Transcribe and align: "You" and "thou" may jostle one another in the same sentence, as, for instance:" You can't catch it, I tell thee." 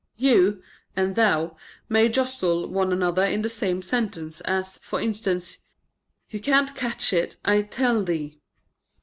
"You" 0.17 0.63
and 0.95 1.15
"thou" 1.15 1.57
may 1.87 2.09
jostle 2.09 2.67
one 2.67 2.91
another 2.91 3.23
in 3.23 3.43
the 3.43 3.49
same 3.49 3.83
sentence, 3.83 4.41
as, 4.45 4.79
for 4.79 4.99
instance:" 4.99 5.59
You 6.31 6.39
can't 6.39 6.73
catch 6.75 7.13
it, 7.13 7.35
I 7.45 7.61
tell 7.61 8.03
thee." 8.03 8.39